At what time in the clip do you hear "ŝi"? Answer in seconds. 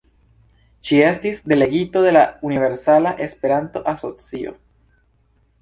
0.87-0.97